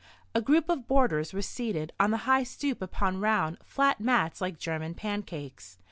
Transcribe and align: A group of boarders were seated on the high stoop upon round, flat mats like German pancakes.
A 0.33 0.41
group 0.41 0.67
of 0.67 0.87
boarders 0.87 1.31
were 1.31 1.43
seated 1.43 1.93
on 1.99 2.09
the 2.09 2.25
high 2.25 2.41
stoop 2.41 2.81
upon 2.81 3.19
round, 3.19 3.59
flat 3.63 3.99
mats 4.01 4.41
like 4.41 4.57
German 4.57 4.95
pancakes. 4.95 5.77